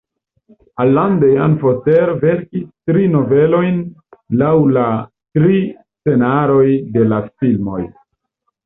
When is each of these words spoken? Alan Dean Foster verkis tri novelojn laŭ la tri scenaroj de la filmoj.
Alan 0.83 1.17
Dean 1.23 1.53
Foster 1.63 2.11
verkis 2.23 2.65
tri 2.91 3.05
novelojn 3.17 3.79
laŭ 4.43 4.51
la 4.79 4.89
tri 5.39 5.63
scenaroj 5.71 6.69
de 6.99 7.09
la 7.13 7.25
filmoj. 7.31 7.83